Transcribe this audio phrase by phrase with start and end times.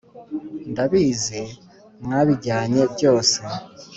[0.71, 1.41] Ndabizi
[2.03, 3.37] mwabijyanye byose